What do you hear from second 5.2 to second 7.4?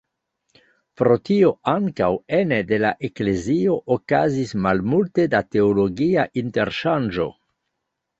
da teologia interŝanĝo.